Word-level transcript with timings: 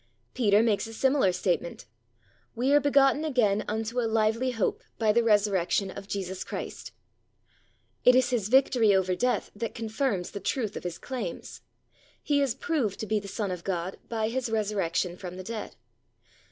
Peter 0.33 0.63
makes 0.63 0.87
a 0.87 0.93
similar 0.95 1.31
statement: 1.31 1.85
"We 2.55 2.73
are 2.73 2.79
begotten 2.79 3.23
again 3.23 3.63
unto 3.67 3.99
a 3.99 4.09
lively 4.09 4.49
hope 4.49 4.81
by 4.97 5.11
the 5.11 5.21
resurrection 5.21 5.91
of 5.91 6.07
Jesus 6.07 6.43
Christ." 6.43 6.91
It 8.03 8.15
is 8.15 8.31
His 8.31 8.47
victory 8.49 8.95
over 8.95 9.13
death 9.15 9.51
that 9.55 9.75
confirms 9.75 10.31
the 10.31 10.39
truth 10.39 10.75
of 10.75 10.85
His 10.85 10.97
claims. 10.97 11.61
He 12.23 12.41
is 12.41 12.55
proved 12.55 12.99
to 13.01 13.05
be 13.05 13.19
the 13.19 13.27
Son 13.27 13.51
of 13.51 13.63
God 13.63 13.99
by 14.09 14.29
His 14.29 14.49
resurrection 14.49 15.17
from 15.17 15.37
the 15.37 15.43
dead. 15.43 15.75